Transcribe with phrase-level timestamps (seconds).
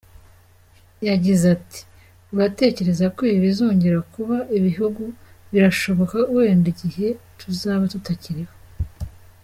[1.07, 1.79] Yagize ati
[2.33, 5.03] “Uratekereza ko ibi bizongera kuba ibihugu?
[5.51, 7.07] Birashoboka wenda igihe
[7.39, 8.53] tuzaba tutakiriho.